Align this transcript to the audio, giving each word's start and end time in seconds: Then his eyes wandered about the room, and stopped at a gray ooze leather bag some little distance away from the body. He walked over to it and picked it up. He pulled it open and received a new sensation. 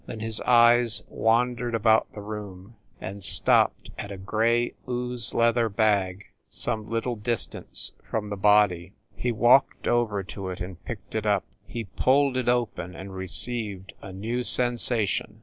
Then 0.07 0.19
his 0.19 0.41
eyes 0.47 1.03
wandered 1.09 1.75
about 1.75 2.11
the 2.15 2.21
room, 2.21 2.75
and 2.99 3.23
stopped 3.23 3.91
at 3.99 4.11
a 4.11 4.17
gray 4.17 4.73
ooze 4.89 5.35
leather 5.35 5.69
bag 5.69 6.25
some 6.49 6.89
little 6.89 7.15
distance 7.15 7.91
away 7.99 8.07
from 8.09 8.29
the 8.31 8.35
body. 8.35 8.93
He 9.15 9.31
walked 9.31 9.85
over 9.87 10.23
to 10.23 10.49
it 10.49 10.59
and 10.59 10.83
picked 10.85 11.13
it 11.13 11.27
up. 11.27 11.43
He 11.67 11.83
pulled 11.83 12.35
it 12.35 12.49
open 12.49 12.95
and 12.95 13.13
received 13.13 13.93
a 14.01 14.11
new 14.11 14.41
sensation. 14.41 15.39